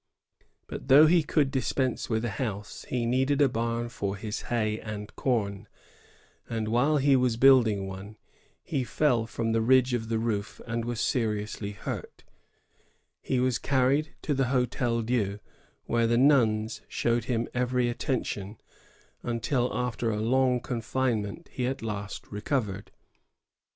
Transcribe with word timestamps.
But 0.65 0.87
though 0.87 1.05
he 1.05 1.21
could 1.21 1.51
dispense 1.51 2.09
with 2.09 2.25
a 2.25 2.31
house, 2.41 2.85
he 2.89 3.05
needed 3.05 3.39
a 3.39 3.47
bam 3.47 3.87
for 3.87 4.15
his 4.15 4.41
hay 4.49 4.79
and 4.79 5.15
com; 5.15 5.67
and 6.49 6.69
while 6.69 6.97
he 6.97 7.15
was 7.15 7.37
building 7.37 7.85
one, 7.85 8.17
he 8.63 8.83
fell 8.83 9.27
from 9.27 9.51
the 9.51 9.61
ridge 9.61 9.93
of 9.93 10.09
the 10.09 10.17
roof 10.17 10.59
and 10.65 10.85
was 10.85 10.99
seriously 10.99 11.69
hurt 11.73 12.23
He 13.21 13.39
was 13.39 13.59
carried 13.59 14.15
to 14.23 14.33
the 14.33 14.45
Hotel 14.45 15.03
Dieu, 15.03 15.39
where 15.83 16.07
the 16.07 16.17
nuns 16.17 16.81
showed 16.87 17.25
him 17.25 17.47
eveiy 17.53 17.87
attention, 17.87 18.57
until, 19.21 19.71
after 19.71 20.09
a 20.09 20.17
long 20.19 20.61
con 20.61 20.81
finement, 20.81 21.47
he 21.51 21.67
at 21.67 21.83
last 21.83 22.31
recovered. 22.31 22.89